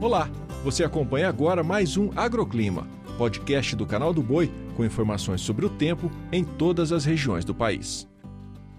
[0.00, 0.30] Olá,
[0.64, 5.68] você acompanha agora mais um Agroclima, podcast do canal do Boi com informações sobre o
[5.68, 8.08] tempo em todas as regiões do país.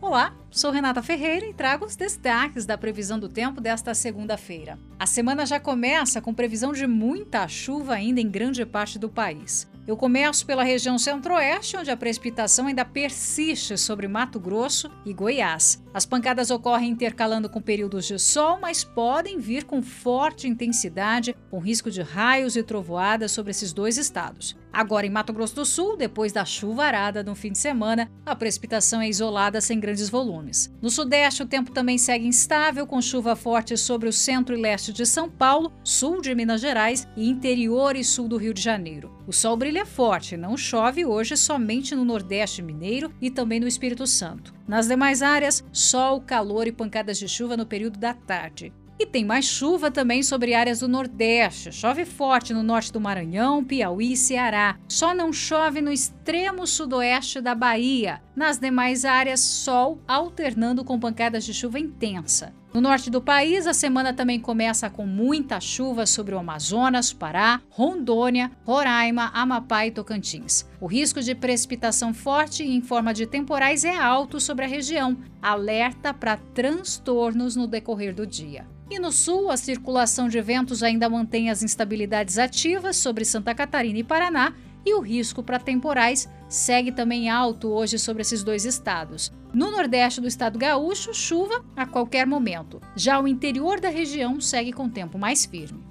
[0.00, 4.78] Olá, sou Renata Ferreira e trago os destaques da previsão do tempo desta segunda-feira.
[4.96, 9.68] A semana já começa com previsão de muita chuva ainda em grande parte do país.
[9.88, 15.82] Eu começo pela região centro-oeste, onde a precipitação ainda persiste sobre Mato Grosso e Goiás.
[15.94, 21.58] As pancadas ocorrem intercalando com períodos de sol, mas podem vir com forte intensidade, com
[21.58, 24.54] risco de raios e trovoadas sobre esses dois estados.
[24.72, 29.00] Agora, em Mato Grosso do Sul, depois da chuvarada no fim de semana, a precipitação
[29.00, 30.72] é isolada sem grandes volumes.
[30.80, 34.92] No Sudeste, o tempo também segue instável, com chuva forte sobre o centro e leste
[34.92, 39.16] de São Paulo, sul de Minas Gerais e interior e sul do Rio de Janeiro.
[39.26, 44.06] O sol brilha forte, não chove hoje somente no Nordeste Mineiro e também no Espírito
[44.06, 44.54] Santo.
[44.66, 48.72] Nas demais áreas, sol, calor e pancadas de chuva no período da tarde.
[49.00, 51.70] E tem mais chuva também sobre áreas do Nordeste.
[51.70, 54.76] Chove forte no norte do Maranhão, Piauí e Ceará.
[54.88, 58.20] Só não chove no extremo sudoeste da Bahia.
[58.34, 62.52] Nas demais áreas, sol alternando com pancadas de chuva intensa.
[62.74, 67.62] No norte do país, a semana também começa com muita chuva sobre o Amazonas, Pará,
[67.70, 70.66] Rondônia, Roraima, Amapá e Tocantins.
[70.80, 75.16] O risco de precipitação forte em forma de temporais é alto sobre a região.
[75.40, 78.66] Alerta para transtornos no decorrer do dia.
[78.90, 83.98] E no sul, a circulação de ventos ainda mantém as instabilidades ativas sobre Santa Catarina
[83.98, 84.54] e Paraná,
[84.84, 89.30] e o risco para temporais segue também alto hoje sobre esses dois estados.
[89.52, 92.80] No nordeste do estado gaúcho, chuva a qualquer momento.
[92.96, 95.82] Já o interior da região segue com tempo mais firme.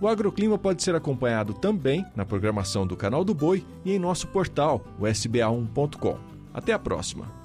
[0.00, 4.28] O agroclima pode ser acompanhado também na programação do Canal do Boi e em nosso
[4.28, 6.18] portal, o sba1.com.
[6.54, 7.37] Até a próxima!